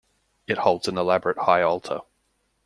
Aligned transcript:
It 0.47 0.57
holds 0.57 0.87
an 0.87 0.97
elaborate 0.97 1.37
high 1.37 1.61
altar. 1.61 1.99